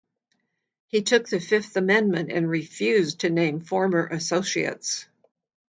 [0.87, 5.05] He took the Fifth Amendment and refused to name former associates.